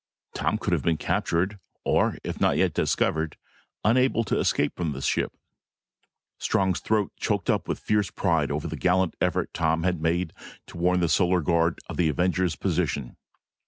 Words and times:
Tom 0.33 0.57
could 0.57 0.73
have 0.73 0.81
been 0.81 0.97
captured, 0.97 1.59
or 1.85 2.17
if 2.23 2.41
not 2.41 2.57
yet 2.57 2.73
discovered, 2.73 3.37
unable 3.85 4.23
to 4.23 4.39
escape 4.39 4.75
from 4.75 4.93
the 4.93 5.01
ship. 5.01 5.31
Strong's 6.39 6.79
throat 6.79 7.11
choked 7.17 7.51
up 7.51 7.67
with 7.67 7.77
fierce 7.77 8.09
pride 8.09 8.49
over 8.49 8.67
the 8.67 8.75
gallant 8.75 9.15
effort 9.21 9.53
Tom 9.53 9.83
had 9.83 10.01
made 10.01 10.33
to 10.65 10.75
warn 10.77 11.01
the 11.01 11.07
Solar 11.07 11.41
Guard 11.41 11.79
of 11.87 11.97
the 11.97 12.09
Avenger's 12.09 12.55
position. 12.55 13.15